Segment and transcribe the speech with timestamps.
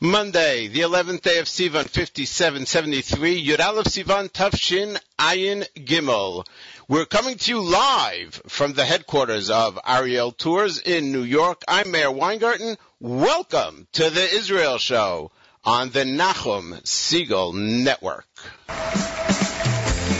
[0.00, 6.44] Monday, the 11th day of Sivan, 5773, Yudalev Sivan Tafshin Ayin Gimel.
[6.88, 11.62] We're coming to you live from the headquarters of Ariel Tours in New York.
[11.68, 12.76] I'm Meir Weingarten.
[12.98, 15.30] Welcome to the Israel Show
[15.64, 18.26] on the Nachum Segal Network.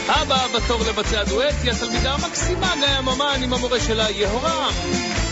[0.07, 2.73] אבא בתור לבצע דואט, היא התלמידה המקסימה,
[3.43, 5.24] עם המורה שלה יהורם.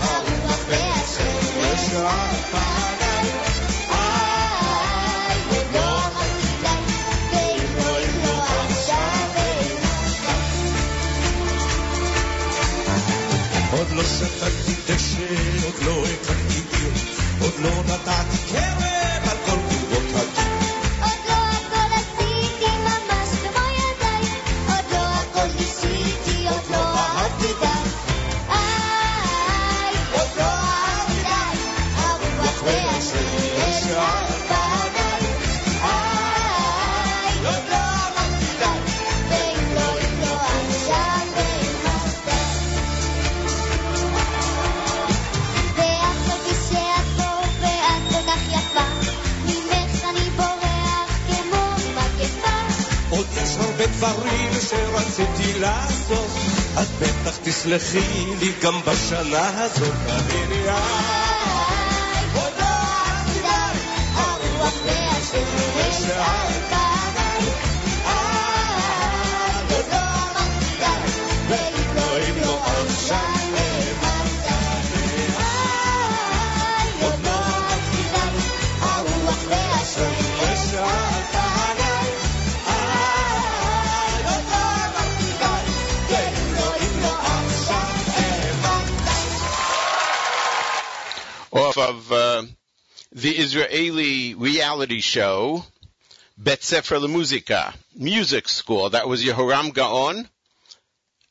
[0.00, 3.30] הרוח והשמש על פניי.
[5.50, 6.68] עוד לא אהבתי די,
[7.32, 9.82] ואם לא, אם לא עכשיו, ואם
[13.72, 16.92] עוד לא שתקתי דשא, עוד לא הקמתי עיר,
[17.40, 18.73] עוד לא נתתי קרן
[53.85, 56.31] יש הרבה דברים שרציתי לעשות,
[56.81, 61.34] את בטח תסלחי לי גם בשנה הזאת.
[91.85, 92.43] Of uh,
[93.11, 95.63] the Israeli reality show,
[96.37, 98.89] Bet Sefer LeMuzika, music school.
[98.89, 100.27] That was Yehoram Gaon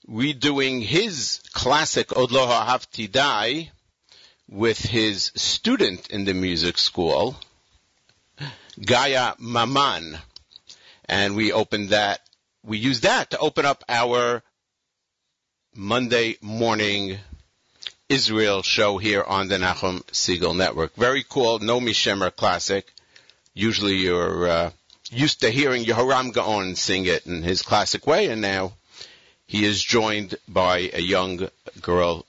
[0.08, 2.46] redoing his classic Od Lo
[3.10, 3.70] Dai
[4.48, 7.36] with his student in the music school,
[8.80, 10.18] Gaia Maman.
[11.06, 12.20] And we opened that,
[12.62, 14.42] we used that to open up our
[15.74, 17.18] Monday morning
[18.14, 20.94] Israel show here on the Nachum Segal Network.
[20.94, 22.86] Very cool, no Mishemer classic.
[23.54, 24.70] Usually you're uh,
[25.10, 28.74] used to hearing Yehoram Gaon sing it in his classic way, and now
[29.48, 31.48] he is joined by a young
[31.80, 32.24] girl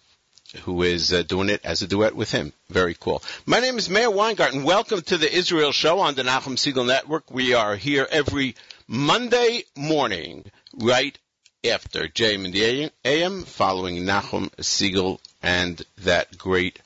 [0.63, 2.52] who is uh, doing it as a duet with him.
[2.67, 3.22] Very cool.
[3.46, 4.63] My name is Meir Weingarten.
[4.63, 7.29] Welcome to the Israel Show on the Nachum Segal Network.
[7.29, 8.56] We are here every
[8.88, 11.16] Monday morning, right
[11.63, 16.79] after JM in the AM, following Nachum Segal and that great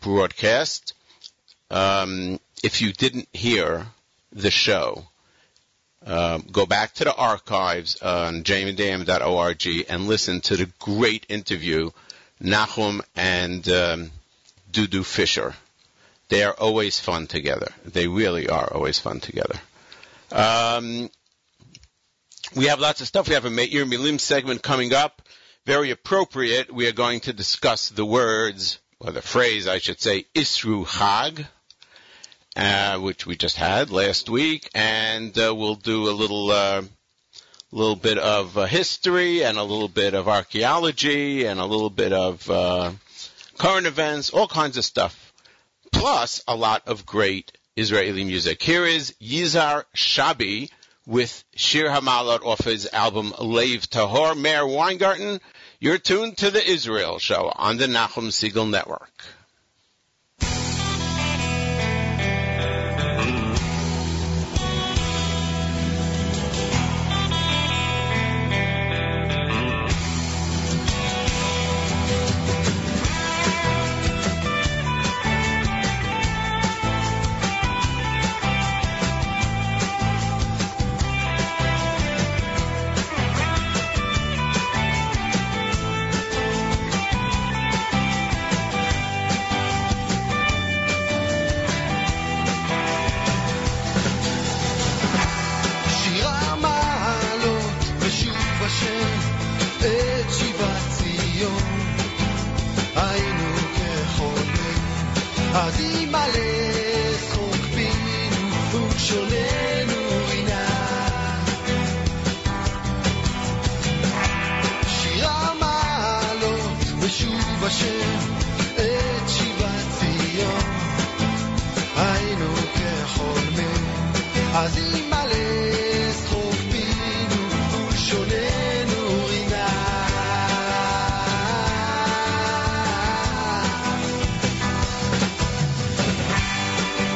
[0.00, 0.94] broadcast.
[1.70, 3.86] Um, if you didn't hear
[4.32, 5.04] the show,
[6.06, 11.90] um, go back to the archives on jmandam.org and listen to the great interview
[12.40, 14.10] Nachum and um,
[14.70, 15.54] Dudu Fisher.
[16.28, 17.72] They are always fun together.
[17.84, 19.58] They really are always fun together.
[20.30, 21.10] Um,
[22.54, 23.28] we have lots of stuff.
[23.28, 25.22] We have a Meir Milim segment coming up.
[25.66, 26.70] Very appropriate.
[26.70, 31.46] We are going to discuss the words, or the phrase, I should say, Isru Chag,
[32.54, 36.82] uh, which we just had last week, and uh, we'll do a little, uh,
[37.72, 42.12] little bit of uh, history and a little bit of archaeology and a little bit
[42.12, 42.92] of uh,
[43.56, 45.32] current events, all kinds of stuff.
[45.92, 48.62] Plus, a lot of great Israeli music.
[48.62, 50.68] Here is Yizar Shabi
[51.06, 54.36] with Shir Hamalot off his album Lave Tahor.
[54.36, 55.40] Meir Weingarten,
[55.84, 59.12] you're tuned to the Israel Show on the Nachum Segal Network.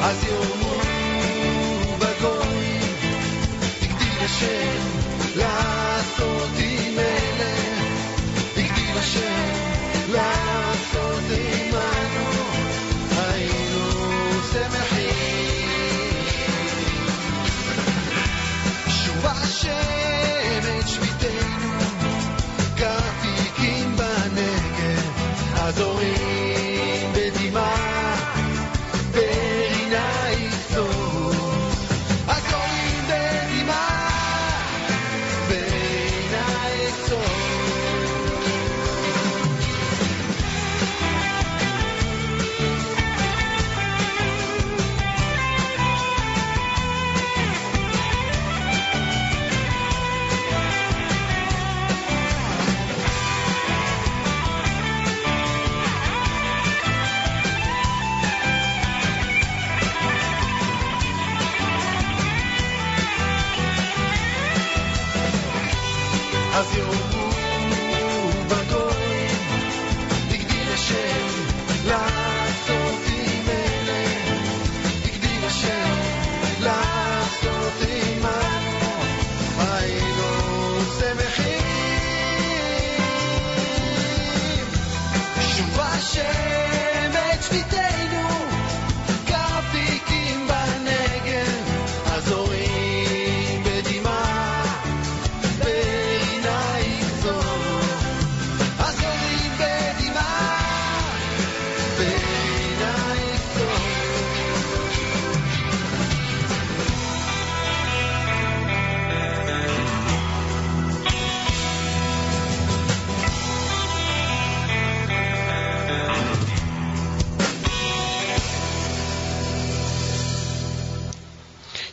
[0.01, 0.81] אז יאמרו
[1.99, 2.95] בגויים,
[3.81, 4.81] הגדיל השם
[5.35, 6.49] לעשות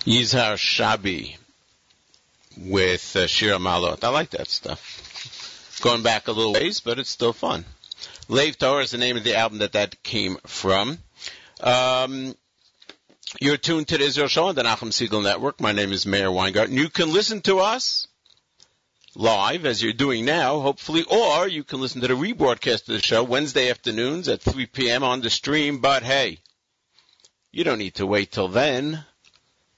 [0.07, 1.37] Yizhar Shabi
[2.57, 4.05] with uh, Shir Hamalot.
[4.05, 5.81] I like that stuff.
[5.83, 7.65] Going back a little ways, but it's still fun.
[8.29, 10.99] Lave Torah is the name of the album that that came from.
[11.61, 12.37] Um,
[13.41, 15.61] you're tuned to the Israel Show on the Nachum Segal Network.
[15.61, 16.77] My name is Meir Weingarten.
[16.77, 18.07] You can listen to us
[19.17, 23.03] live, as you're doing now, hopefully, or you can listen to the rebroadcast of the
[23.03, 25.03] show Wednesday afternoons at 3 p.m.
[25.03, 25.79] on the stream.
[25.79, 26.39] But hey,
[27.51, 29.05] you don't need to wait till then.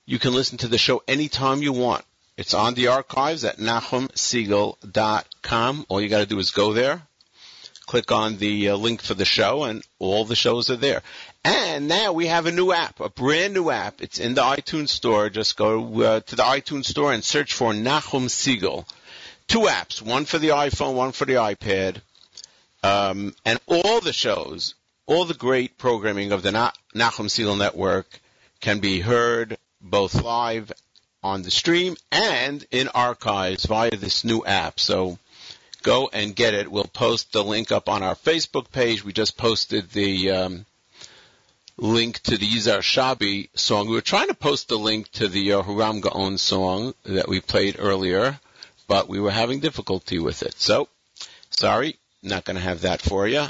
[0.09, 2.03] You can listen to the show anytime you want.
[2.39, 5.87] It's on the archives at NachumSegal.com.
[5.87, 7.03] All you got to do is go there,
[7.85, 11.03] click on the uh, link for the show, and all the shows are there.
[11.45, 14.01] And now we have a new app, a brand new app.
[14.01, 15.29] It's in the iTunes store.
[15.29, 18.89] Just go uh, to the iTunes store and search for Nachum Segal.
[19.47, 22.01] Two apps, one for the iPhone, one for the iPad.
[22.83, 28.23] Um, and all the shows, all the great programming of the Na- Nachum Segal Network
[28.63, 30.73] can be heard both live
[31.23, 34.79] on the stream and in archives via this new app.
[34.81, 35.19] So
[35.83, 36.71] go and get it.
[36.71, 39.05] We'll post the link up on our Facebook page.
[39.05, 40.67] We just posted the um,
[41.77, 43.89] link to the Yizar Shabi song.
[43.89, 47.77] We were trying to post the link to the uh, Gaon song that we played
[47.79, 48.39] earlier,
[48.87, 50.55] but we were having difficulty with it.
[50.59, 50.89] So,
[51.51, 53.47] sorry, not going to have that for you.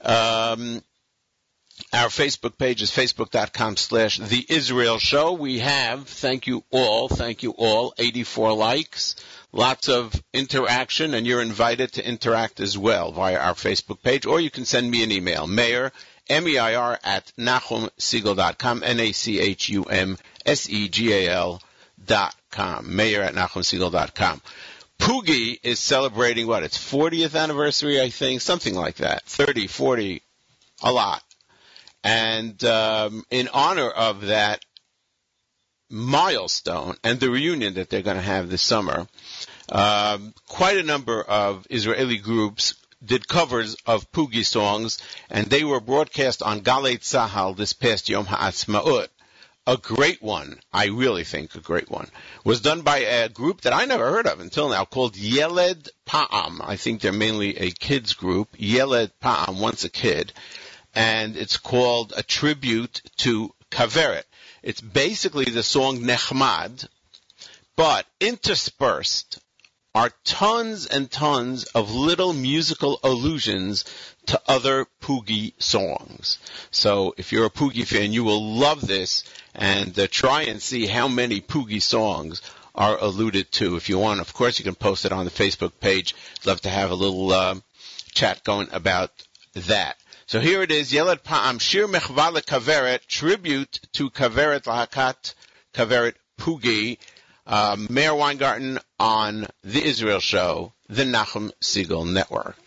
[0.00, 0.82] Um,
[1.92, 5.32] our Facebook page is facebook.com slash the Israel show.
[5.32, 9.16] We have, thank you all, thank you all, 84 likes,
[9.52, 14.40] lots of interaction, and you're invited to interact as well via our Facebook page, or
[14.40, 15.92] you can send me an email, meir,
[16.28, 21.62] M-E-I-R, at nachumsegal.com, N-A-C-H-U-M-S-E-G-A-L
[22.04, 24.42] dot com, meir at nachumsegal.com.
[24.98, 26.64] Poogie is celebrating what?
[26.64, 29.22] Its 40th anniversary, I think, something like that.
[29.24, 30.22] 30, 40,
[30.82, 31.22] a lot.
[32.08, 34.64] And um, in honor of that
[35.90, 39.06] milestone and the reunion that they're going to have this summer,
[39.70, 42.74] um, quite a number of Israeli groups
[43.04, 44.98] did covers of Poogie songs,
[45.28, 49.08] and they were broadcast on Galei Tzahal this past Yom Ha'atzmaut.
[49.66, 52.08] A great one, I really think a great one,
[52.42, 56.62] was done by a group that I never heard of until now called Yeled Pa'am.
[56.64, 58.48] I think they're mainly a kids group.
[58.56, 60.32] Yeled Pa'am, once a kid.
[60.94, 64.24] And it's called a tribute to Kaveret.
[64.62, 66.88] It's basically the song Nechmad,
[67.76, 69.38] but interspersed
[69.94, 73.84] are tons and tons of little musical allusions
[74.26, 76.38] to other Poogie songs.
[76.70, 80.86] So if you're a Poogie fan, you will love this and uh, try and see
[80.86, 82.42] how many Poogie songs
[82.74, 83.76] are alluded to.
[83.76, 86.14] If you want, of course, you can post it on the Facebook page.
[86.44, 87.56] Love to have a little uh,
[88.12, 89.10] chat going about
[89.54, 89.96] that.
[90.30, 95.32] So here it is, Yeled Pa'am, Shir Mechvala Kaveret, tribute to Kaveret Lahakat,
[95.72, 96.98] Kaveret Pugi,
[97.46, 102.58] uh, Meir Weingarten on The Israel Show, the Nachum Segal Network.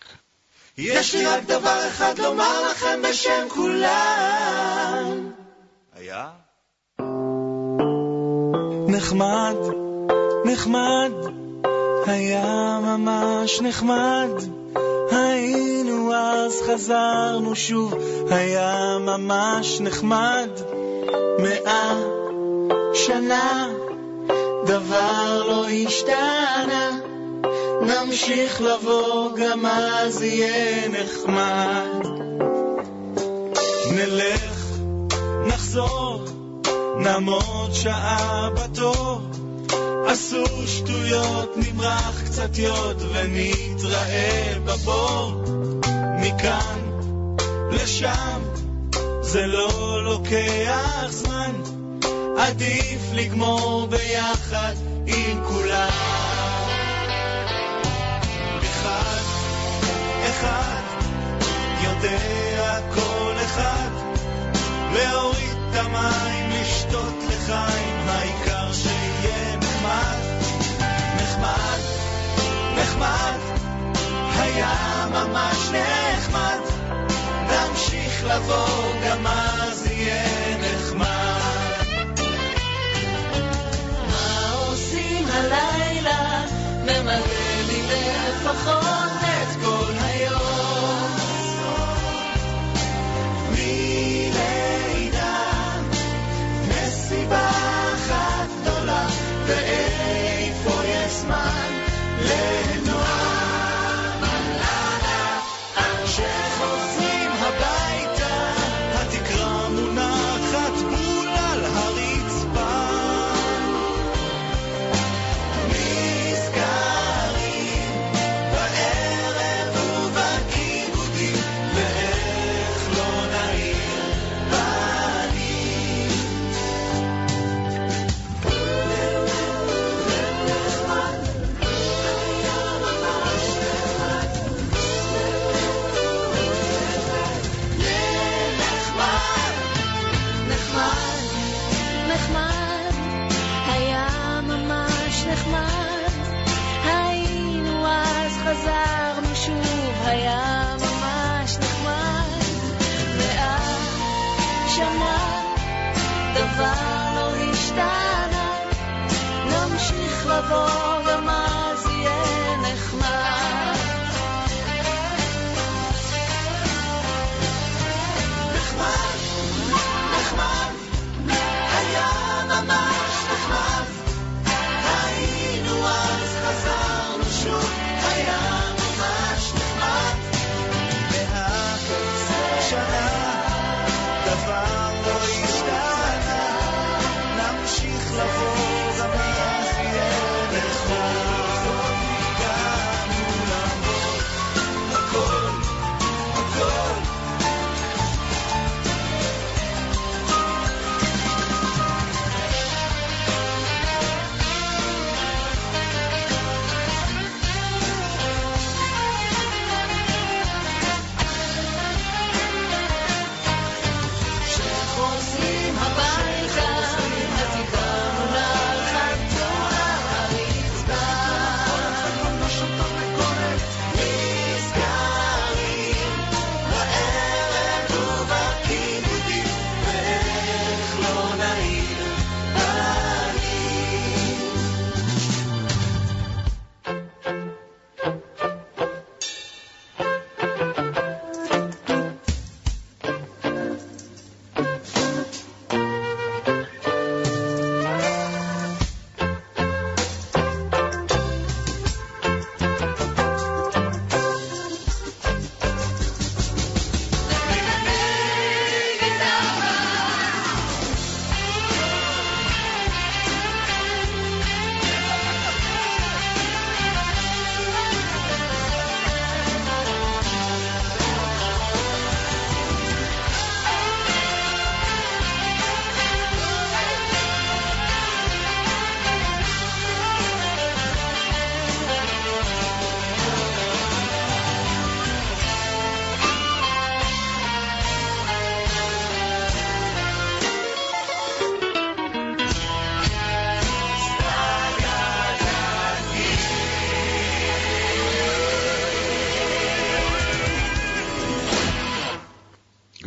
[0.76, 5.32] יש לי רק דבר אחד לומר לכם בשם כולם.
[5.94, 6.30] היה?
[8.88, 9.56] נחמד,
[10.44, 11.12] נחמד,
[12.06, 14.30] היה ממש נחמד,
[15.10, 15.41] היה
[16.14, 17.94] אז, חזרנו שוב,
[18.30, 20.50] היה ממש נחמד.
[21.38, 21.94] מאה
[22.94, 23.68] שנה,
[24.66, 26.98] דבר לא השתנה.
[27.82, 32.06] נמשיך לבוא, גם אז יהיה נחמד.
[33.92, 34.78] נלך,
[35.46, 36.24] נחזור,
[36.98, 39.20] נעמוד שעה בתור.
[40.06, 45.61] עשו שטויות, נמרח קצת יוד ונתראה בבור.
[46.22, 46.80] מכאן
[47.70, 48.40] לשם,
[49.20, 51.50] זה לא לוקח זמן.
[52.38, 54.74] עדיף לגמור ביחד
[55.06, 55.88] עם כולם.
[58.62, 59.22] אחד,
[60.30, 60.82] אחד,
[61.82, 63.90] יודע כל אחד,
[64.92, 70.18] להוריד את המים, לשתות לחיים, העיקר שיהיה נחמד,
[71.16, 71.80] נחמד,
[72.76, 73.41] נחמד,
[74.54, 76.58] היה ממש נחמד,
[77.42, 81.76] נמשיך לבוא, גם אז יהיה נחמד.
[84.10, 86.44] מה עושים הלילה?
[86.82, 88.81] ממלא לי לפחות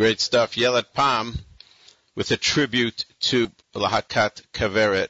[0.05, 0.55] Great stuff.
[0.55, 1.35] Yeled Pa'am
[2.13, 5.09] with a tribute to Lahakat Kaveret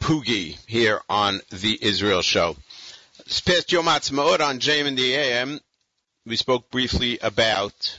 [0.00, 2.56] Pugi here on the Israel Show.
[3.26, 5.60] This past on JM in the AM,
[6.24, 7.98] we spoke briefly about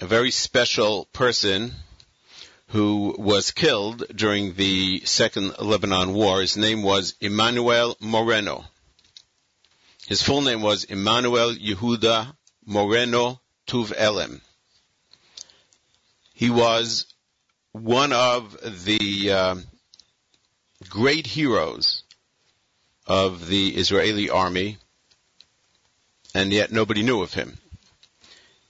[0.00, 1.74] a very special person
[2.68, 6.40] who was killed during the Second Lebanon War.
[6.40, 8.64] His name was Emmanuel Moreno.
[10.06, 14.40] His full name was Emmanuel Yehuda Moreno Tuv Elem.
[16.42, 17.06] He was
[17.70, 19.54] one of the uh,
[20.88, 22.02] great heroes
[23.06, 24.78] of the Israeli army,
[26.34, 27.58] and yet nobody knew of him.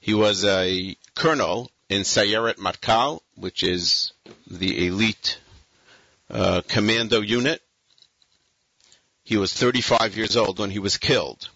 [0.00, 4.12] He was a colonel in Sayeret Matkal, which is
[4.46, 5.38] the elite
[6.28, 7.62] uh, commando unit.
[9.24, 11.48] He was 35 years old when he was killed.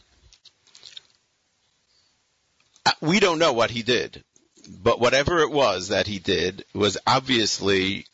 [2.87, 4.25] Uh, We don't know what he did,
[4.67, 8.07] but whatever it was that he did was obviously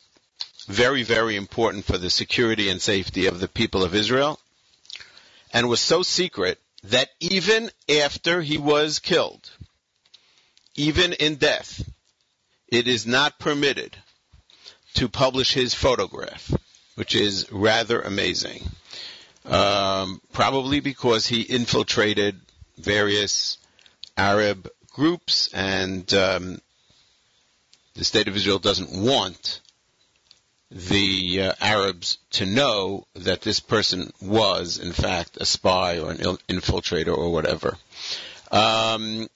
[0.67, 4.39] very, very important for the security and safety of the people of Israel,
[5.51, 9.49] and was so secret that even after he was killed,
[10.75, 11.87] even in death,
[12.67, 13.95] it is not permitted
[14.95, 16.51] to publish his photograph,
[16.95, 18.63] which is rather amazing.
[19.45, 22.39] Um, probably because he infiltrated
[22.77, 23.57] various
[24.15, 26.61] Arab groups, and um,
[27.95, 29.59] the state of Israel doesn't want
[30.71, 36.17] the uh, Arabs to know that this person was, in fact, a spy or an
[36.17, 37.77] infiltrator or whatever.
[38.51, 39.27] Um,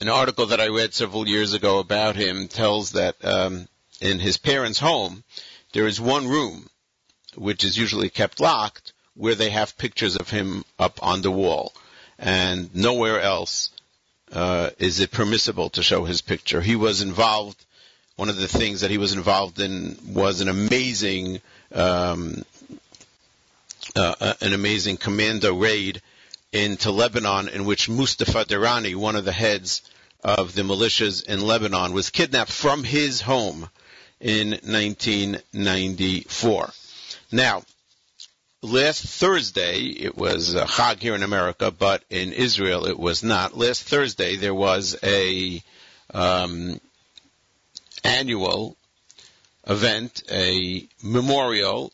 [0.00, 3.68] an article that I read several years ago about him tells that um,
[4.00, 5.24] in his parents' home
[5.72, 6.68] there is one room
[7.34, 11.72] which is usually kept locked where they have pictures of him up on the wall,
[12.18, 13.70] and nowhere else
[14.32, 16.60] uh, is it permissible to show his picture.
[16.60, 17.62] He was involved.
[18.16, 21.40] One of the things that he was involved in was an amazing,
[21.74, 22.44] um,
[23.96, 26.02] uh, uh, an amazing commando raid
[26.52, 29.82] into Lebanon, in which Mustafa Dirani, one of the heads
[30.22, 33.68] of the militias in Lebanon, was kidnapped from his home
[34.20, 36.70] in 1994.
[37.32, 37.64] Now,
[38.62, 43.56] last Thursday, it was uh, Chag here in America, but in Israel it was not.
[43.56, 45.62] Last Thursday there was a
[46.14, 46.80] um,
[48.04, 48.76] annual
[49.66, 51.92] event, a memorial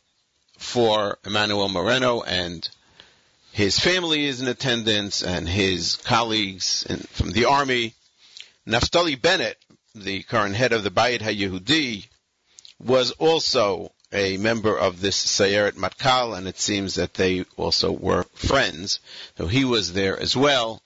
[0.59, 2.69] for Emmanuel Moreno and
[3.53, 7.95] his family is in attendance and his colleagues in, from the army.
[8.67, 9.57] Naftali Bennett,
[9.95, 12.07] the current head of the Bayit HaYehudi,
[12.79, 18.25] was also a member of this Sayeret Matkal, and it seems that they also were
[18.35, 19.01] friends.
[19.37, 20.83] So he was there as well.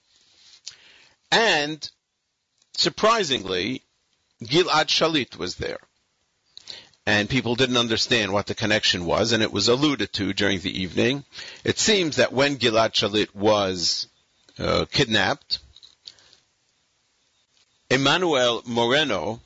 [1.31, 1.89] And
[2.75, 3.81] surprisingly,
[4.43, 5.79] Gilad Shalit was there.
[7.05, 10.81] And people didn't understand what the connection was, and it was alluded to during the
[10.81, 11.25] evening.
[11.63, 14.07] It seems that when Gilad Shalit was
[14.57, 15.59] uh, kidnapped,
[17.89, 19.41] Emmanuel Moreno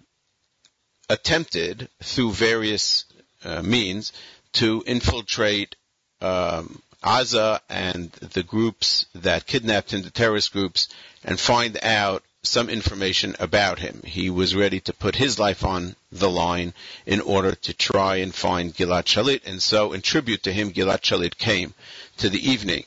[1.09, 3.05] attempted through various
[3.47, 4.11] uh, means
[4.53, 5.75] to infiltrate
[6.21, 10.89] um, Aza and the groups that kidnapped him, the terrorist groups,
[11.23, 14.01] and find out some information about him.
[14.05, 16.73] He was ready to put his life on the line
[17.05, 21.01] in order to try and find Gilad Shalit, and so in tribute to him, Gilad
[21.01, 21.73] Shalit came
[22.17, 22.85] to the evening.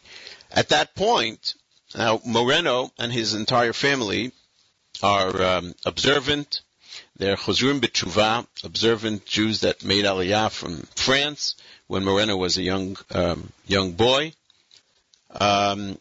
[0.50, 1.54] At that point,
[1.94, 4.32] now Moreno and his entire family
[5.02, 6.62] are um, observant.
[7.20, 11.54] They're Chozrim B'tshuva, observant Jews that made Aliyah from France
[11.86, 14.32] when Moreno was a young um, young boy.
[15.30, 15.98] Um,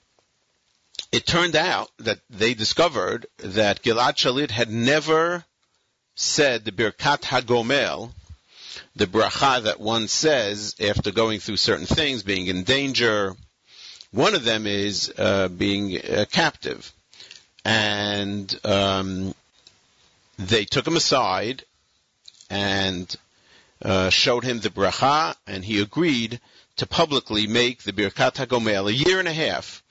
[1.12, 5.44] it turned out that they discovered that Gilad Shalit had never
[6.16, 8.14] said the Birkat Hagomel,
[8.96, 13.36] the bracha that one says after going through certain things, being in danger.
[14.12, 16.94] One of them is uh, being a captive,
[17.66, 19.36] and um,
[20.40, 21.64] they took him aside
[22.50, 23.14] and
[23.84, 26.40] uh, showed him the bracha, and he agreed
[26.78, 29.84] to publicly make the Birkat Hagomel a year and a half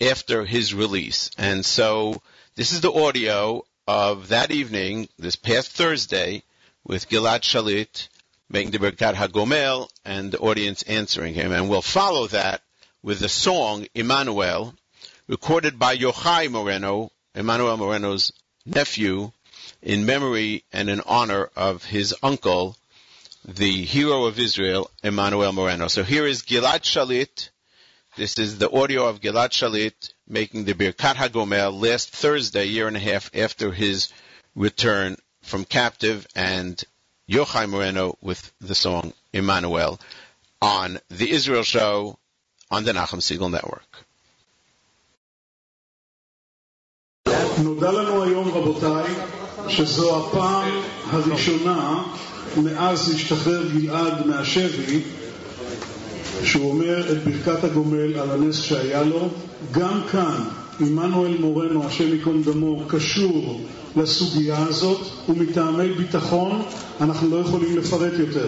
[0.00, 1.30] after his release.
[1.38, 2.20] And so
[2.56, 6.42] this is the audio of that evening, this past Thursday,
[6.84, 8.08] with Gilad Shalit
[8.50, 11.52] making the Birkat Hagomel and the audience answering him.
[11.52, 12.62] And we'll follow that
[13.02, 14.74] with the song Emmanuel,
[15.28, 18.32] recorded by Yochai Moreno, Emmanuel Moreno's
[18.66, 19.30] nephew,
[19.82, 22.76] in memory and in honor of his uncle,
[23.44, 25.88] the hero of Israel, Emmanuel Moreno.
[25.88, 27.50] So here is Gilad Shalit.
[28.16, 32.88] This is the audio of Gilad Shalit making the Birkat HaGomel last Thursday, a year
[32.88, 34.12] and a half after his
[34.54, 36.82] return from captive, and
[37.30, 40.00] Yochai Moreno with the song Emmanuel
[40.60, 42.18] on the Israel Show
[42.70, 43.84] on the Nachum Segal Network.
[47.62, 49.14] נודע לנו היום, רבותיי,
[49.68, 50.70] שזו הפעם
[51.10, 52.02] הראשונה
[52.56, 55.00] מאז השתחרר גלעד מהשבי,
[56.44, 59.28] שהוא אומר את ברכת הגומל על הנס שהיה לו.
[59.72, 60.44] גם כאן,
[60.80, 63.60] עמנואל מורנו, השם ייקום דמו, קשור
[63.96, 66.62] לסוגיה הזאת, ומטעמי ביטחון
[67.00, 68.46] אנחנו לא יכולים לפרט יותר.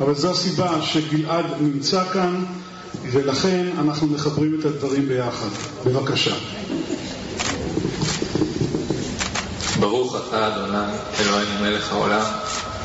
[0.00, 2.44] אבל זו הסיבה שגלעד נמצא כאן,
[3.12, 5.48] ולכן אנחנו מחברים את הדברים ביחד.
[5.86, 6.34] בבקשה.
[9.82, 12.24] ברוך אתה אדוני אלוהינו מלך העולם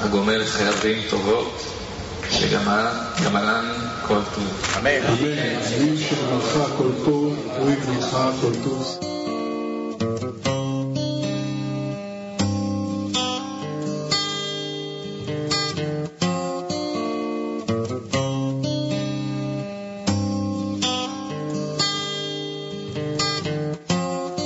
[0.02, 1.62] הגומל חייבים טובות
[2.32, 3.74] שגמלן
[4.08, 4.78] כל טוב.
[4.78, 5.16] אמן.
[6.78, 7.36] כל טוב,
[8.42, 9.00] כל טוב.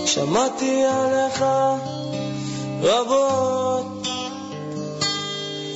[0.05, 1.43] שמעתי עליך
[2.81, 4.07] רבות,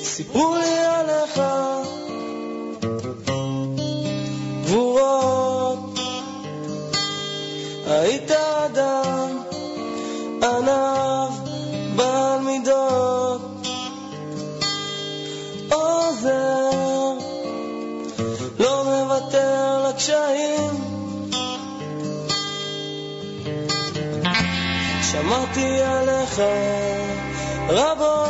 [0.03, 1.41] סיפרו לי עליך
[4.63, 5.99] גבורות.
[7.87, 9.37] היית אדם
[10.43, 11.31] ענב
[11.95, 13.41] בעל מידות,
[15.71, 17.11] עוזר,
[18.59, 20.95] לא מוותר לקשיים.
[25.11, 26.41] שמעתי עליך
[27.67, 28.24] Bravo!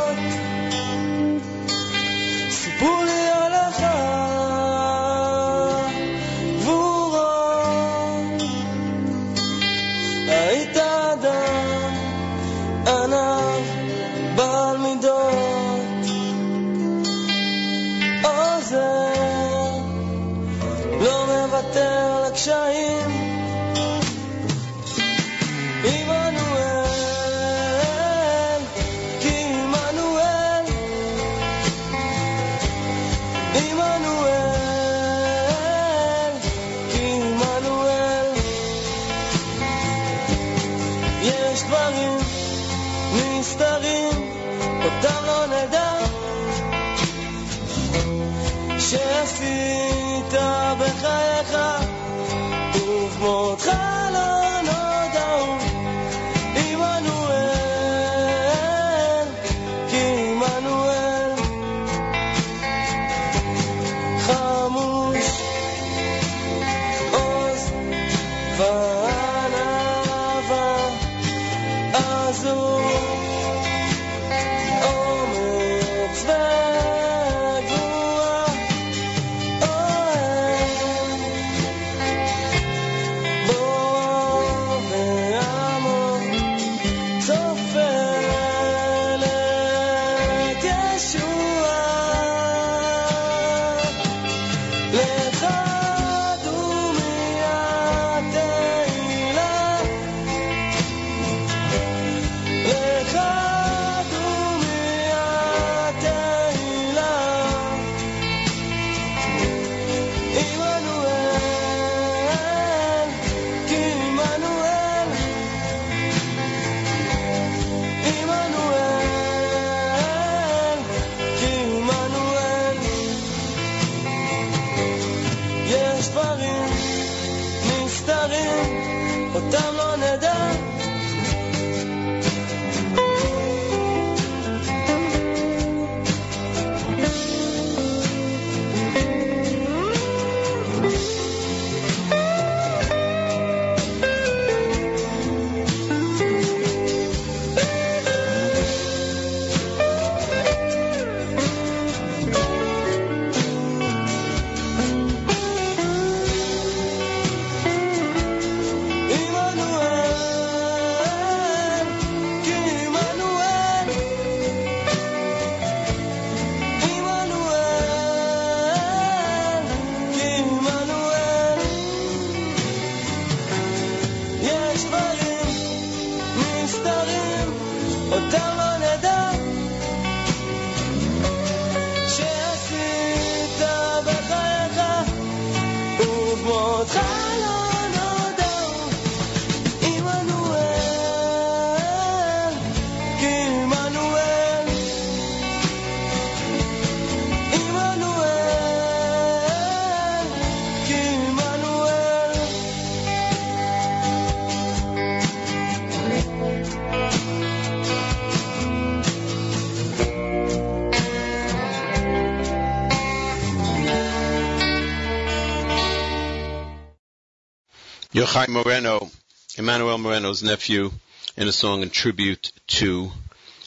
[218.16, 219.10] Yochai Moreno,
[219.58, 220.90] Emmanuel Moreno's nephew,
[221.36, 223.12] in a song in tribute to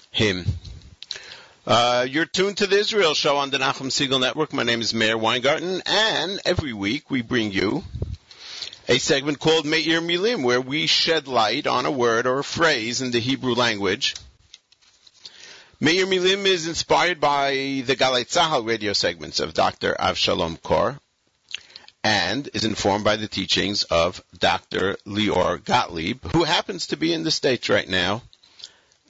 [0.09, 0.43] him.
[1.67, 4.51] Uh, you're tuned to the Israel Show on the Nachum Segal Network.
[4.51, 7.83] My name is Meir Weingarten, and every week we bring you
[8.87, 13.01] a segment called Meir Milim, where we shed light on a word or a phrase
[13.01, 14.15] in the Hebrew language.
[15.79, 17.51] Meir Milim is inspired by
[17.85, 19.95] the Galei Tzahal radio segments of Dr.
[19.99, 20.99] Avshalom Kor,
[22.09, 24.97] and is informed by the teachings of Dr.
[25.05, 28.23] Lior Gottlieb, who happens to be in the States right now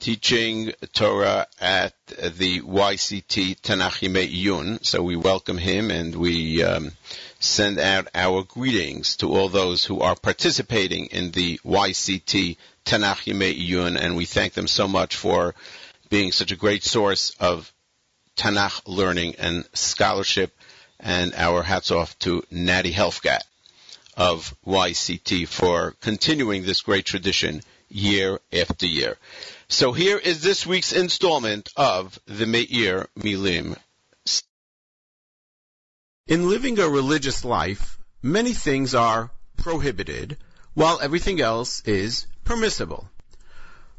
[0.02, 4.86] teaching Torah at the YCT Tanakh Yimei Iyun.
[4.86, 6.92] So we welcome him and we um,
[7.40, 13.66] send out our greetings to all those who are participating in the YCT Tanakh Yimei
[13.66, 15.56] Iyun, and we thank them so much for
[16.10, 17.72] being such a great source of
[18.36, 20.54] Tanakh learning and scholarship.
[21.00, 23.42] And our hats off to Natty Helfgot
[24.18, 29.18] of YCT for continuing this great tradition year after year.
[29.70, 33.78] So here is this week's installment of the Meir Milim.
[36.28, 40.38] In living a religious life, many things are prohibited,
[40.74, 43.10] while everything else is permissible.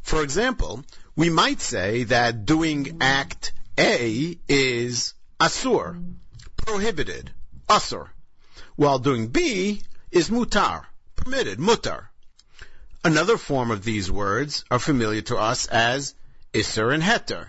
[0.03, 0.85] For example,
[1.17, 6.15] we might say that doing act A is asur,
[6.66, 7.31] prohibited,
[7.68, 8.09] asur,
[8.77, 12.09] while doing B is mutar, permitted, mutar.
[13.03, 16.14] Another form of these words are familiar to us as
[16.53, 17.49] Isser and Heter.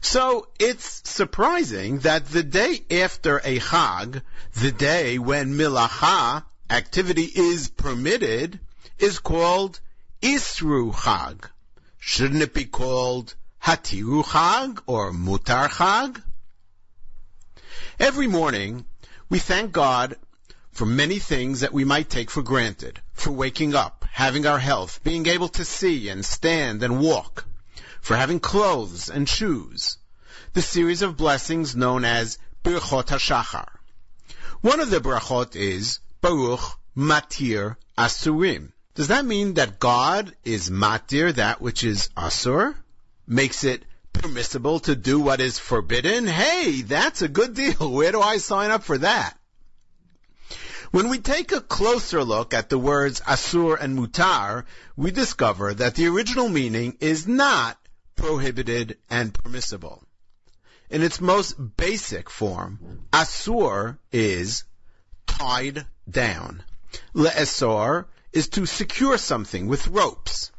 [0.00, 4.22] So it's surprising that the day after a Chag,
[4.54, 8.60] the day when Milacha, activity is permitted,
[8.98, 9.80] is called
[10.20, 11.44] Isru Chag.
[11.98, 16.22] Shouldn't it be called Hatiru Chag or Mutar Chag?
[17.98, 18.84] Every morning,
[19.28, 20.16] we thank God
[20.72, 25.00] for many things that we might take for granted, for waking up, having our health,
[25.02, 27.44] being able to see and stand and walk,
[28.00, 29.98] for having clothes and shoes,
[30.52, 33.68] the series of blessings known as Birchot HaShachar.
[34.60, 38.72] One of the brachot is Baruch Matir Asurim.
[38.94, 42.74] Does that mean that God is matir, that which is asur?
[43.26, 43.84] Makes it
[44.18, 46.26] permissible to do what is forbidden?
[46.26, 47.92] Hey, that's a good deal.
[47.92, 49.38] Where do I sign up for that?
[50.90, 54.64] When we take a closer look at the words asur and mutar,
[54.96, 57.78] we discover that the original meaning is not
[58.16, 60.02] prohibited and permissible.
[60.90, 64.64] In its most basic form, asur is
[65.26, 66.64] tied down.
[67.14, 70.50] Le'esor is to secure something with ropes.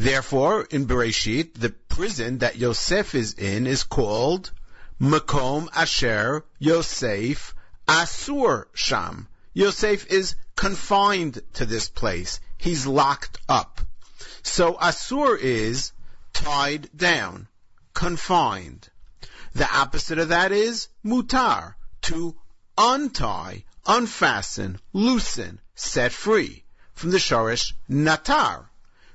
[0.00, 4.50] Therefore, in Bereshit, the prison that Yosef is in is called
[4.98, 7.54] Makom Asher Yosef
[7.86, 9.28] Asur Sham.
[9.52, 12.40] Yosef is confined to this place.
[12.56, 13.82] He's locked up.
[14.42, 15.92] So Asur is
[16.32, 17.48] tied down,
[17.92, 18.88] confined.
[19.52, 21.74] The opposite of that is mutar,
[22.08, 22.34] to
[22.78, 28.69] untie, unfasten, loosen, set free, from the shorish natar,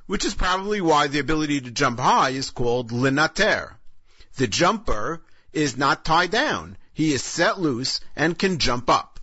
[0.08, 3.76] which is probably why the ability to jump high is called linater.
[4.36, 5.22] The jumper
[5.54, 6.78] is not tied down.
[6.94, 9.20] He is set loose and can jump up.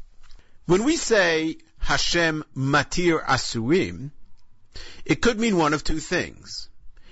[0.66, 4.10] When we say Hashem matir asurim,
[5.04, 6.68] it could mean one of two things.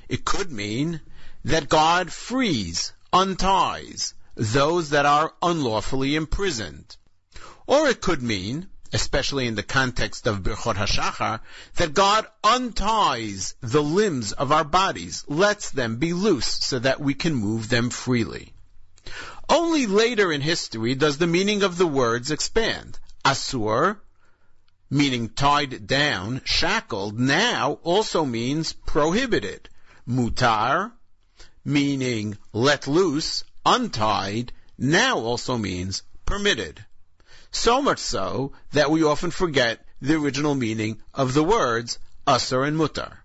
[0.09, 1.01] It could mean
[1.45, 6.97] that God frees, unties those that are unlawfully imprisoned.
[7.67, 11.40] Or it could mean, especially in the context of Birchot HaShachar,
[11.76, 17.14] that God unties the limbs of our bodies, lets them be loose so that we
[17.14, 18.53] can move them freely.
[19.48, 22.98] Only later in history does the meaning of the words expand.
[23.24, 23.98] Asur,
[24.88, 29.68] meaning tied down, shackled, now also means prohibited.
[30.09, 30.92] Mutar,
[31.64, 36.85] meaning let loose, untied, now also means permitted.
[37.53, 42.77] So much so that we often forget the original meaning of the words asur and
[42.77, 43.19] mutar.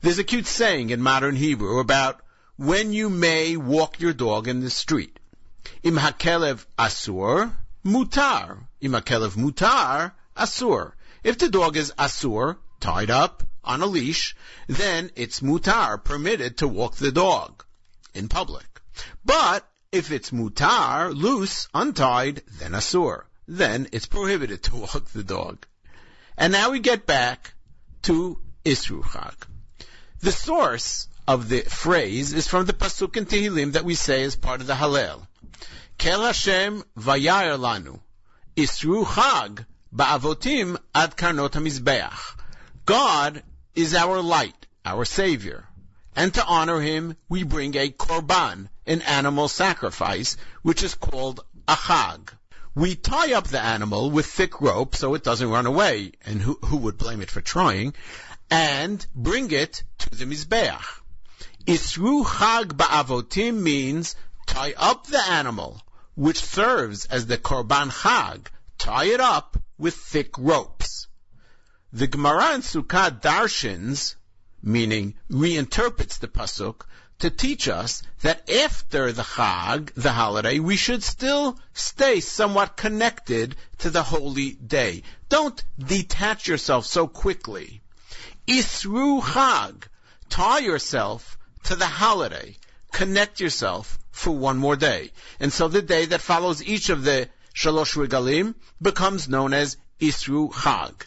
[0.00, 2.20] There's a cute saying in modern Hebrew about
[2.56, 5.18] when you may walk your dog in the street.
[5.82, 7.52] Im hakelev asur,
[7.84, 8.66] mutar.
[8.80, 10.92] Im hakelev mutar, asur.
[11.22, 14.34] If the dog is asur, tied up on a leash,
[14.66, 17.64] then it's mutar, permitted to walk the dog
[18.14, 18.80] in public.
[19.24, 23.24] But if it's mutar, loose, untied, then asur.
[23.48, 25.66] Then it's prohibited to walk the dog.
[26.36, 27.54] And now we get back
[28.02, 29.34] to Isru Chag.
[30.20, 34.36] The source of the phrase is from the pasuk in Tehillim that we say as
[34.36, 35.26] part of the Hallel.
[35.98, 38.00] Kel Hashem vayar lanu.
[38.56, 42.38] Isru Chag ba'avotim ad karnot hamizbeach.
[42.84, 43.42] God
[43.74, 45.64] is our light, our savior.
[46.16, 51.74] And to honor him, we bring a korban, an animal sacrifice, which is called a
[51.74, 52.30] chag.
[52.74, 56.58] We tie up the animal with thick rope so it doesn't run away, and who,
[56.64, 57.94] who would blame it for trying,
[58.50, 60.84] and bring it to the Mizbeach.
[61.66, 65.82] Isru Chag Ba'avotim means tie up the animal,
[66.14, 68.46] which serves as the Korban Chag,
[68.78, 71.08] tie it up with thick ropes.
[71.92, 74.16] The Gemara in Sukkah darshins,
[74.62, 76.82] meaning reinterprets the Pasuk,
[77.18, 83.56] to teach us that after the Chag, the holiday, we should still stay somewhat connected
[83.78, 85.02] to the holy day.
[85.28, 87.80] Don't detach yourself so quickly.
[88.46, 89.84] Isru Chag,
[90.28, 92.56] tie yourself to the holiday.
[92.92, 95.10] Connect yourself for one more day.
[95.40, 100.52] And so the day that follows each of the Shalosh Regalim becomes known as Isru
[100.52, 101.06] Chag.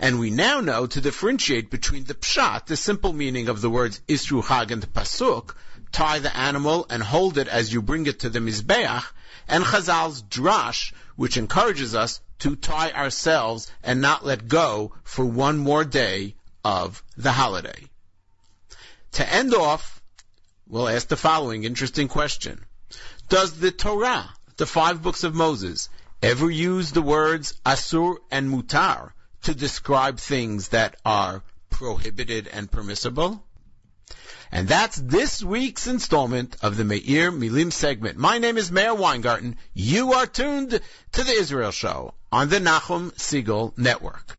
[0.00, 4.00] And we now know to differentiate between the pshat, the simple meaning of the words
[4.06, 5.56] Isru and Pasuk,
[5.90, 9.04] tie the animal and hold it as you bring it to the Mizbeach,
[9.48, 15.58] and Chazal's drash, which encourages us to tie ourselves and not let go for one
[15.58, 17.88] more day of the holiday.
[19.12, 20.00] To end off,
[20.68, 22.64] we'll ask the following interesting question.
[23.28, 25.88] Does the Torah, the five books of Moses,
[26.22, 29.10] ever use the words asur and mutar
[29.48, 33.42] to describe things that are prohibited and permissible?
[34.52, 38.18] And that's this week's installment of the Meir Milim segment.
[38.18, 39.56] My name is Meir Weingarten.
[39.72, 40.72] You are tuned
[41.12, 44.36] to the Israel Show on the Nachum Segal Network.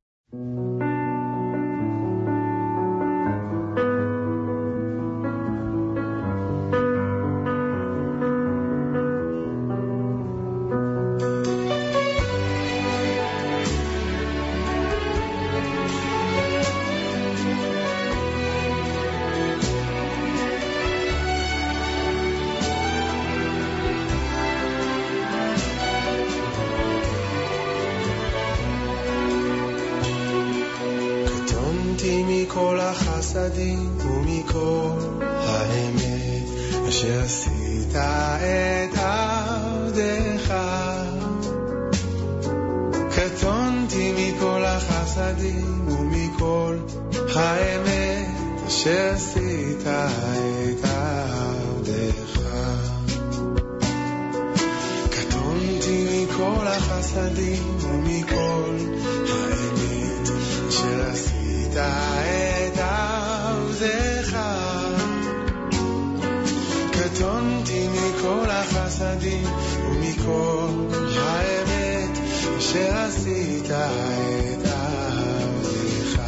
[36.90, 40.54] אשר עשית את עבדך.
[43.16, 46.78] קטונתי מכל החסדים ומכל
[47.36, 48.28] האמת
[48.68, 49.14] אשר
[49.82, 52.42] את עבדך.
[55.10, 58.78] קטונתי מכל החסדים ומכל
[59.30, 60.30] האמת
[60.70, 61.78] אשר את
[72.70, 76.22] אשר עשית את עבדך.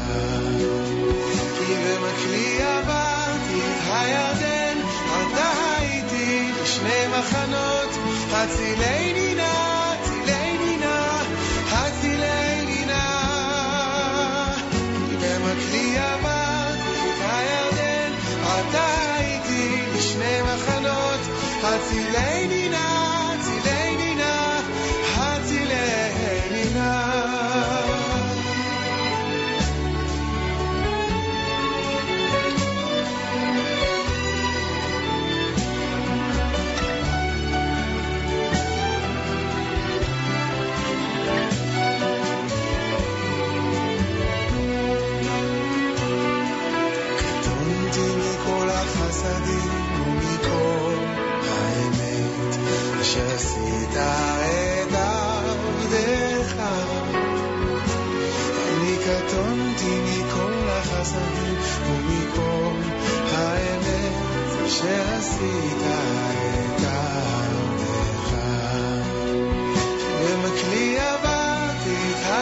[1.57, 4.77] כי במקלי עברתי את הירדן,
[5.13, 7.89] עתה הייתי בשני מחנות,
[8.31, 9.10] הצילני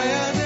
[0.00, 0.39] I am.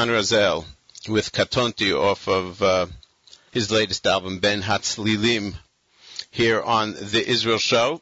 [0.00, 0.64] Yonatan Razel
[1.10, 2.86] with Katonti off of uh,
[3.50, 5.54] his latest album, Ben Hatzlilim,
[6.30, 8.00] here on the Israel Show.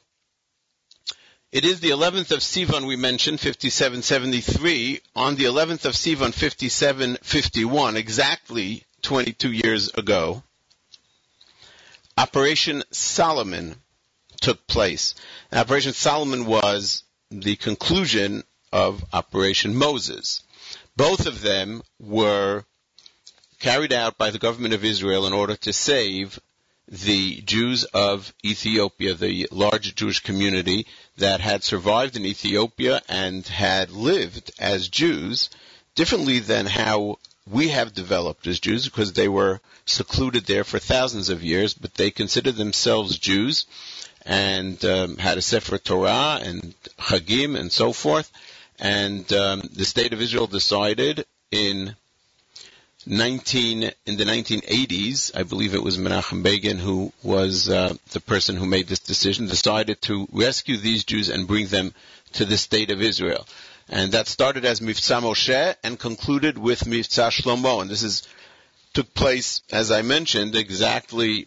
[1.51, 5.01] It is the 11th of Sivan we mentioned, 5773.
[5.17, 10.45] On the 11th of Sivan, 5751, exactly 22 years ago,
[12.17, 13.75] Operation Solomon
[14.41, 15.17] took place.
[15.53, 20.43] Operation Solomon was the conclusion of Operation Moses.
[20.99, 22.65] Both of them were
[23.61, 26.41] carried out by the government of Israel in order to save
[26.89, 33.93] the Jews of Ethiopia, the large Jewish community that had survived in Ethiopia and had
[33.93, 35.51] lived as Jews
[35.95, 41.29] differently than how we have developed as Jews because they were secluded there for thousands
[41.29, 43.67] of years, but they considered themselves Jews
[44.23, 48.33] and um, had a Sefer Torah and Chagim and so forth.
[48.79, 51.97] And um, the state of Israel decided in
[53.07, 58.57] 19 in the 1980s, I believe it was Menachem Begin who was uh, the person
[58.57, 61.95] who made this decision, decided to rescue these Jews and bring them
[62.35, 63.47] to the state of Israel.
[63.89, 67.81] And that started as Mivtza Moshe and concluded with Mivtza Shlomo.
[67.81, 68.29] And this is
[68.93, 71.47] took place, as I mentioned, exactly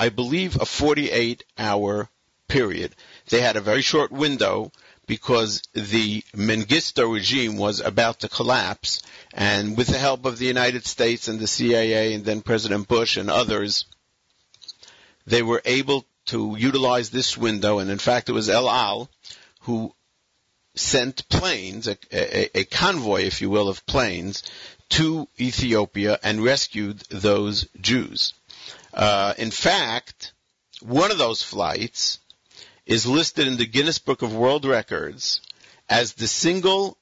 [0.00, 2.10] I believe, a 48 hour
[2.48, 2.96] period.
[3.28, 4.72] They had a very short window
[5.06, 9.02] because the Mengistu regime was about to collapse,
[9.32, 13.16] and with the help of the United States and the CIA and then President Bush
[13.16, 13.84] and others,
[15.26, 19.10] they were able to utilize this window, and in fact it was El Al
[19.60, 19.94] who
[20.74, 24.42] sent planes, a, a, a convoy, if you will, of planes
[24.90, 28.34] to Ethiopia and rescued those Jews.
[28.92, 30.32] Uh, in fact,
[30.80, 32.18] one of those flights
[32.86, 35.40] is listed in the Guinness Book of World Records
[35.88, 36.98] as the single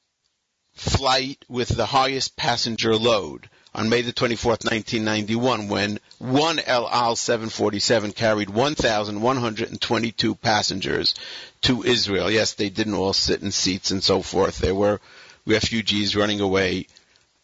[0.75, 7.17] flight with the highest passenger load on May the 24th, 1991, when one El Al
[7.17, 11.15] 747 carried 1,122 passengers
[11.63, 12.31] to Israel.
[12.31, 14.59] Yes, they didn't all sit in seats and so forth.
[14.59, 15.01] There were
[15.47, 16.87] refugees running away,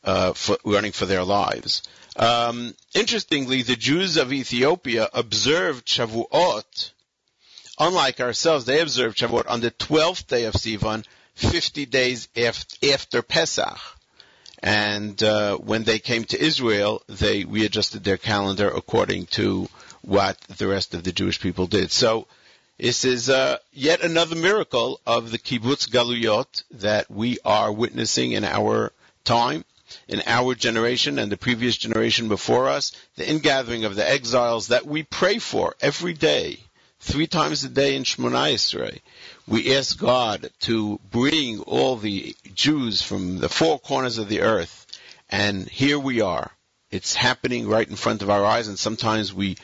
[0.04, 1.82] uh, for, running for their lives.
[2.16, 6.90] Um, interestingly, the Jews of Ethiopia observed Shavuot
[7.80, 11.04] Unlike ourselves, they observed Shavuot on the 12th day of Sivan,
[11.36, 13.78] 50 days after Pesach.
[14.62, 19.68] And uh, when they came to Israel, they readjusted their calendar according to
[20.02, 21.92] what the rest of the Jewish people did.
[21.92, 22.26] So
[22.78, 28.44] this is uh, yet another miracle of the kibbutz galuyot that we are witnessing in
[28.44, 28.92] our
[29.24, 29.64] time,
[30.06, 34.86] in our generation and the previous generation before us, the ingathering of the exiles that
[34.86, 36.58] we pray for every day
[37.00, 39.00] three times a day in Shemona Esrei.
[39.48, 44.86] We ask God to bring all the Jews from the four corners of the earth,
[45.30, 46.50] and here we are.
[46.90, 49.56] It's happening right in front of our eyes, and sometimes we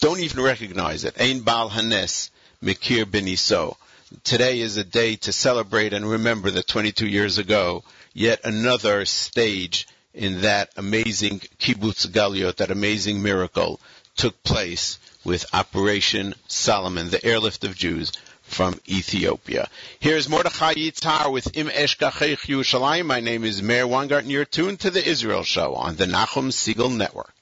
[0.00, 1.18] don't even recognize it.
[1.18, 2.30] Ein Baal Hanes
[2.60, 3.76] Mikir Beniso.
[4.24, 9.88] Today is a day to celebrate and remember that 22 years ago, yet another stage
[10.12, 13.80] in that amazing kibbutz galiot, that amazing miracle,
[14.16, 18.12] took place with Operation Solomon, the airlift of Jews
[18.52, 19.68] from Ethiopia.
[19.98, 23.06] Here's Mordechai Yitzhar with Im Eshkachech Yerushalayim.
[23.06, 24.30] My name is Meir Weingarten.
[24.30, 27.34] You're tuned to the Israel Show on the Nachum Segal Network.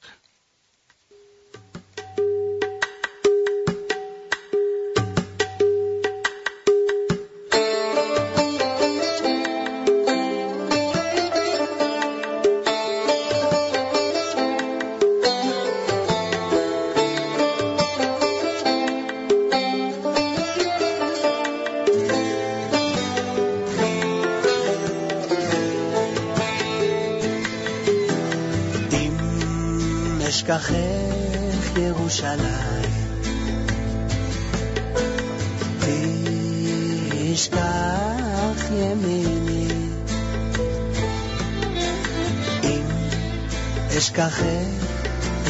[44.40, 44.64] אחר,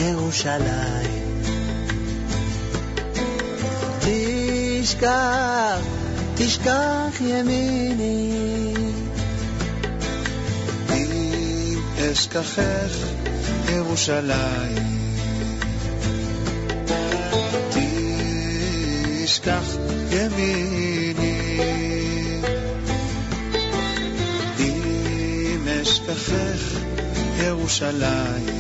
[0.01, 1.43] ירושלים.
[4.01, 5.80] תשכח,
[6.34, 8.74] תשכח ימיני.
[10.91, 12.97] אם אשכחך,
[13.68, 15.01] ירושלים.
[19.24, 19.76] תשכח
[20.11, 21.61] ימיני.
[24.59, 26.80] אם אשכחך,
[27.45, 28.59] ירושלים.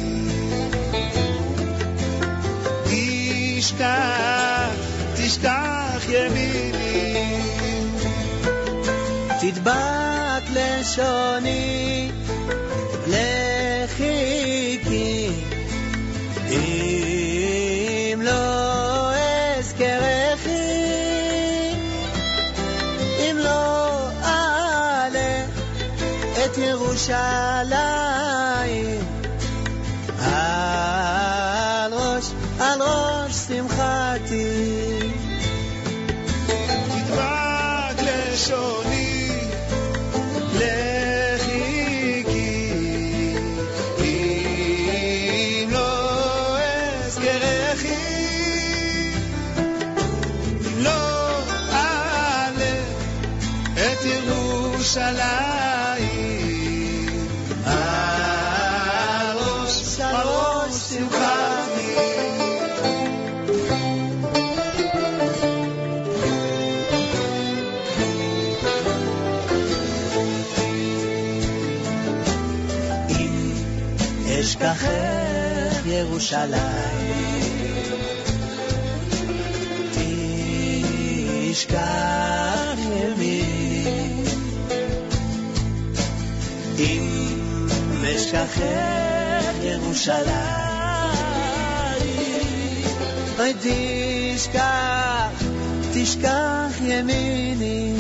[3.80, 4.70] תשטח,
[5.16, 7.40] תשטח ימיני.
[9.40, 12.10] תדבק לשוני,
[13.06, 14.50] לחיקי,
[16.50, 19.12] אם לא
[19.58, 20.46] אזכרך
[23.20, 25.44] אם לא אעלה
[26.44, 27.79] את ירושלים.
[76.32, 77.10] ירושלים.
[81.50, 83.42] תשכח ימי,
[86.78, 87.66] אם
[88.16, 90.30] אשכחך ירושלים.
[93.38, 93.54] אוי
[94.34, 95.42] תשכח,
[95.94, 97.96] תשכח ימיני,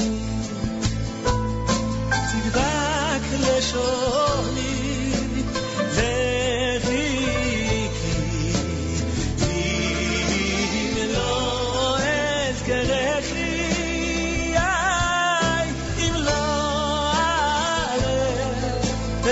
[2.10, 4.69] תדבק לשוני.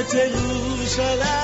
[0.09, 1.38] 在路上来。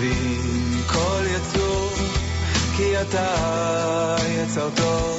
[0.00, 1.90] ויבין כל יצור,
[2.76, 5.18] כי אתה יצרתו,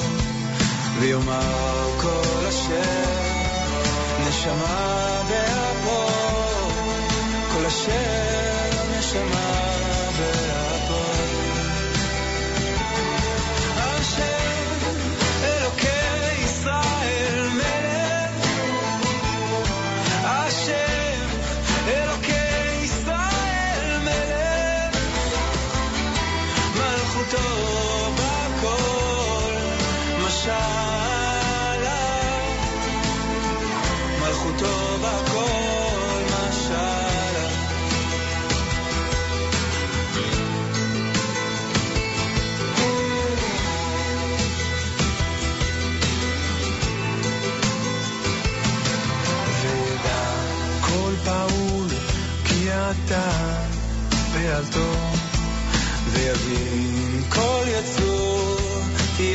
[1.00, 3.06] ויאמר כל אשר
[4.28, 6.08] נשמה באפו,
[7.54, 8.31] כל אשר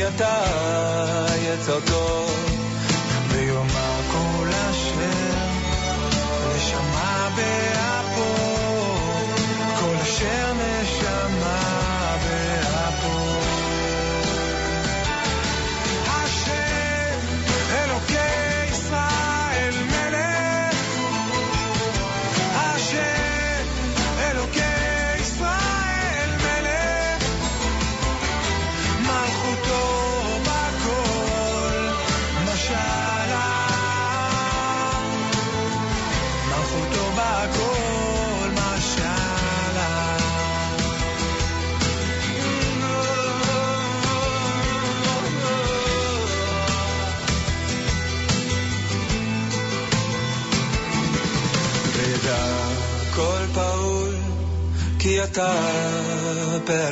[0.07, 0.43] אתה
[1.37, 2.27] יצרתו
[3.29, 5.33] ויאמר כל אשר
[6.55, 8.35] נשמה באפו
[9.79, 10.46] כל אשר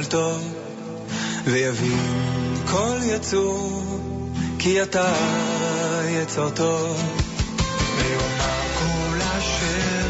[0.09, 0.37] פעלתו
[1.45, 3.83] ויבין כל יצור
[4.59, 5.13] כי אתה
[6.07, 6.95] יצרתו
[7.97, 10.07] ויאמר כל אשר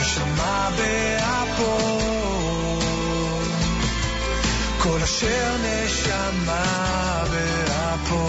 [0.00, 1.98] נשמה באפו
[4.78, 8.28] כל אשר נשמה באפו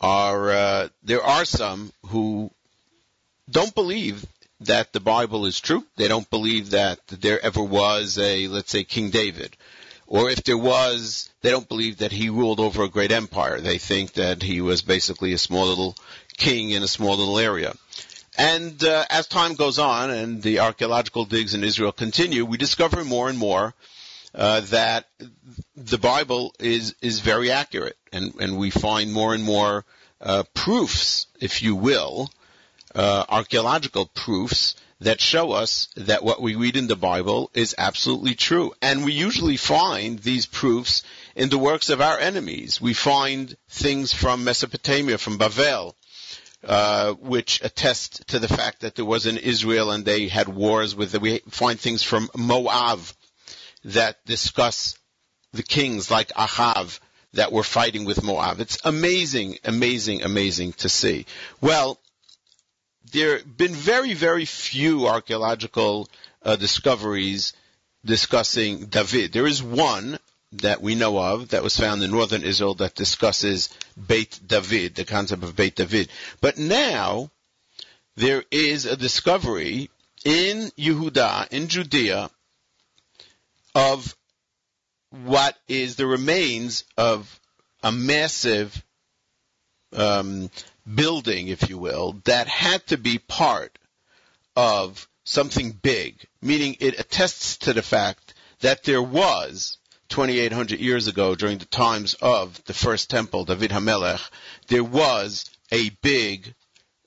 [0.00, 2.50] are uh, there are some who
[3.50, 4.24] don't believe
[4.60, 5.84] that the Bible is true.
[5.96, 9.56] They don't believe that there ever was a, let's say, King David.
[10.06, 13.60] Or if there was, they don't believe that he ruled over a great empire.
[13.60, 15.96] They think that he was basically a small little
[16.36, 17.74] king in a small little area.
[18.36, 23.04] And uh, as time goes on and the archaeological digs in Israel continue, we discover
[23.04, 23.74] more and more
[24.34, 25.06] uh, that
[25.76, 29.84] the Bible is is very accurate, and and we find more and more
[30.20, 32.30] uh, proofs, if you will,
[32.94, 38.34] uh, archaeological proofs that show us that what we read in the Bible is absolutely
[38.34, 38.72] true.
[38.80, 41.02] And we usually find these proofs
[41.34, 42.80] in the works of our enemies.
[42.80, 45.96] We find things from Mesopotamia, from Babel,
[46.64, 50.94] uh, which attest to the fact that there was an Israel and they had wars
[50.94, 51.18] with.
[51.20, 53.00] We find things from Moab
[53.84, 54.98] that discuss
[55.52, 57.00] the kings like Ahav
[57.34, 58.60] that were fighting with Moab.
[58.60, 61.26] It's amazing, amazing, amazing to see.
[61.60, 61.98] Well,
[63.10, 66.08] there have been very, very few archaeological
[66.42, 67.52] uh, discoveries
[68.04, 69.32] discussing David.
[69.32, 70.18] There is one
[70.52, 73.70] that we know of that was found in northern Israel that discusses
[74.06, 76.10] Beit David, the concept of Beit David.
[76.40, 77.30] But now
[78.16, 79.90] there is a discovery
[80.24, 82.30] in Yehuda, in Judea,
[83.74, 84.14] of
[85.10, 87.40] what is the remains of
[87.82, 88.82] a massive
[89.94, 90.50] um,
[90.94, 93.78] building, if you will, that had to be part
[94.54, 99.78] of something big, meaning it attests to the fact that there was
[100.12, 104.20] 2,800 years ago, during the times of the first temple, David Hamelech,
[104.68, 106.54] there was a big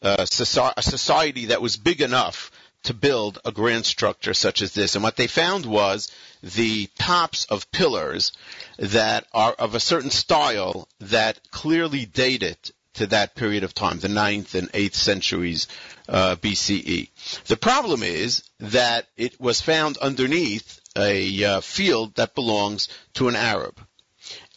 [0.02, 2.50] uh, a society that was big enough
[2.82, 4.96] to build a grand structure such as this.
[4.96, 8.32] And what they found was the tops of pillars
[8.80, 14.00] that are of a certain style that clearly date it to that period of time,
[14.00, 15.68] the 9th and 8th centuries
[16.10, 17.10] uh, BCE.
[17.46, 23.36] The problem is that it was found underneath a uh, field that belongs to an
[23.36, 23.80] Arab.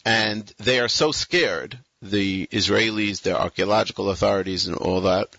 [0.05, 5.35] And they are so scared, the Israelis, their archaeological authorities and all that,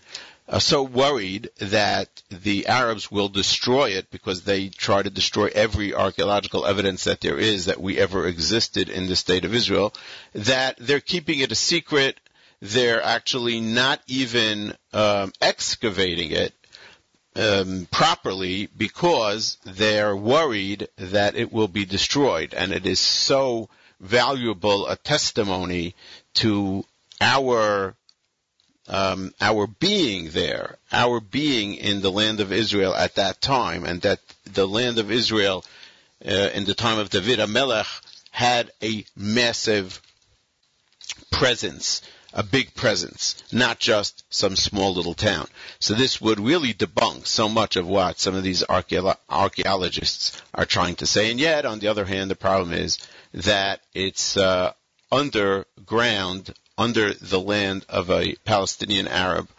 [0.47, 5.93] are so worried that the Arabs will destroy it because they try to destroy every
[5.93, 9.93] archaeological evidence that there is that we ever existed in the state of Israel,
[10.33, 12.19] that they're keeping it a secret.
[12.59, 16.53] They're actually not even um, excavating it
[17.35, 23.69] um, properly because they're worried that it will be destroyed, and it is so
[23.99, 25.95] valuable a testimony
[26.35, 26.83] to
[27.19, 27.95] our
[28.87, 34.01] um, our being there, our being in the land of Israel at that time, and
[34.01, 35.63] that the land of Israel
[36.25, 37.87] uh, in the time of David Hamelech
[38.31, 40.01] had a massive
[41.31, 42.01] presence,
[42.33, 45.47] a big presence, not just some small little town.
[45.79, 50.95] So this would really debunk so much of what some of these archaeologists are trying
[50.97, 51.31] to say.
[51.31, 52.99] And yet, on the other hand, the problem is
[53.33, 54.73] that it's uh,
[55.11, 59.49] underground under the land of a Palestinian Arab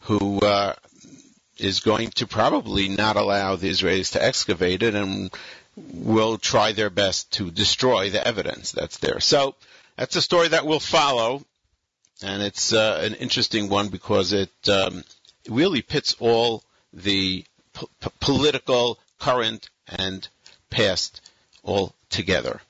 [0.00, 0.74] who uh,
[1.58, 5.30] is going to probably not allow the Israelis to excavate it and
[5.76, 9.20] will try their best to destroy the evidence that's there.
[9.20, 9.54] So
[9.96, 11.42] that's a story that will follow,
[12.22, 15.04] and it's uh, an interesting one because it um,
[15.48, 16.62] really pits all
[16.92, 17.44] the
[18.20, 20.28] political, current, and
[20.70, 21.20] past
[21.62, 22.60] all together.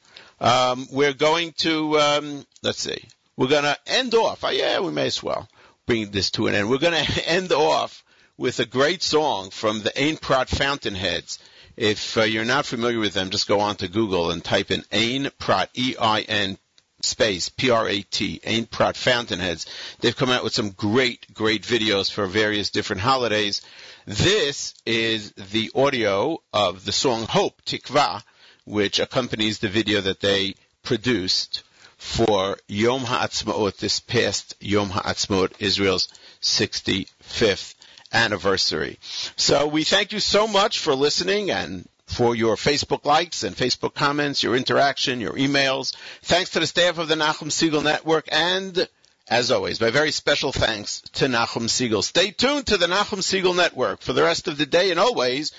[0.40, 3.04] Um, we're going to um, let's see.
[3.36, 4.42] We're going to end off.
[4.42, 5.48] Oh, yeah, we may as well
[5.86, 6.68] bring this to an end.
[6.68, 8.04] We're going to end off
[8.36, 11.38] with a great song from the Ein Prat Fountainheads.
[11.76, 14.84] If uh, you're not familiar with them, just go on to Google and type in
[14.92, 16.58] Ein Prat, E-I-N
[17.02, 19.66] space, P-R-A-T, Ein Prat Fountainheads.
[20.00, 23.62] They've come out with some great, great videos for various different holidays.
[24.06, 28.22] This is the audio of the song Hope, Tikva,
[28.64, 31.62] which accompanies the video that they produced
[31.96, 36.08] for Yom HaAtzmaut, this past Yom HaAtzmaut, Israel's
[36.40, 37.74] 65th
[38.12, 38.98] anniversary.
[39.36, 43.94] So we thank you so much for listening and for your Facebook likes and Facebook
[43.94, 45.94] comments, your interaction, your emails.
[46.22, 48.88] Thanks to the staff of the Nachum Segal Network and
[49.30, 52.02] As always, my very special thanks to Nachum Segal.
[52.02, 55.52] Stay tuned to the Nachum Segal Network for the rest of the day and always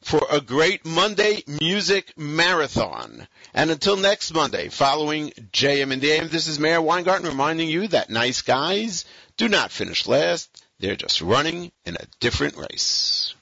[0.00, 3.28] for a great Monday music marathon.
[3.54, 8.10] And until next Monday, following JM in the this is Meir Weingarten reminding you that
[8.10, 9.04] nice guys
[9.36, 10.64] do not finish last.
[10.80, 13.34] They're just running in a different race.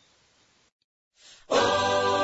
[1.49, 2.20] Oh.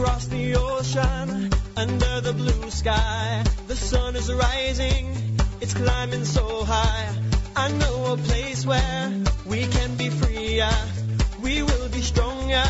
[0.00, 5.14] Across the ocean, under the blue sky, the sun is rising,
[5.60, 7.14] it's climbing so high.
[7.54, 9.12] I know a place where
[9.44, 10.70] we can be freer,
[11.42, 12.64] we will be stronger,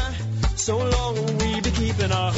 [0.57, 2.33] so long we be keeping our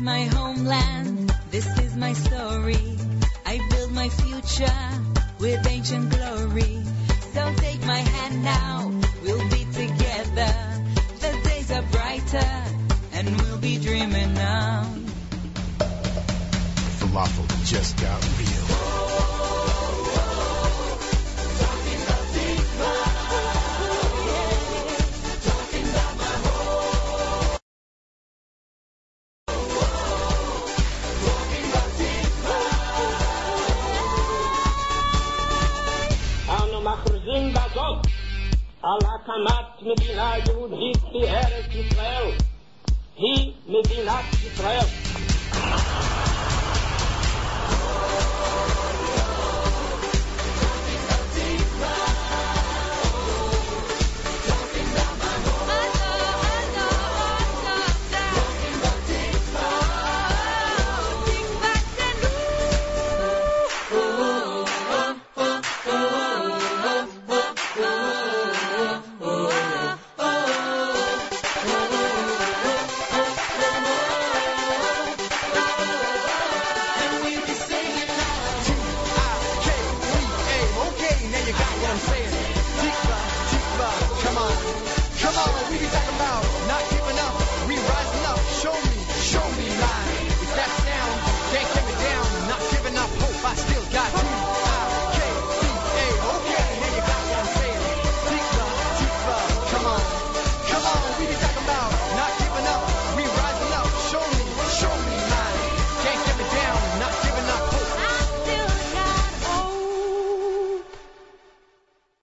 [0.00, 2.96] my homeland, this is my story.
[3.44, 4.80] I build my future
[5.38, 6.82] with ancient glory.
[7.32, 8.90] So take my hand now,
[9.22, 10.52] we'll be together.
[11.20, 12.64] The days are brighter,
[13.12, 14.86] and we'll be dreaming now.
[16.98, 18.59] Falafel just got real.